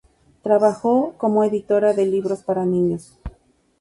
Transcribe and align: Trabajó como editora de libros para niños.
Trabajó 0.41 1.13
como 1.19 1.43
editora 1.43 1.93
de 1.93 2.07
libros 2.07 2.41
para 2.41 2.65
niños. 2.65 3.19